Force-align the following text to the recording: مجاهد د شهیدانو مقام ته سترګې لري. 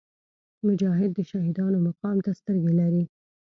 مجاهد 0.67 1.11
د 1.15 1.19
شهیدانو 1.29 1.77
مقام 1.87 2.17
ته 2.25 2.31
سترګې 2.39 2.73
لري. 2.81 3.03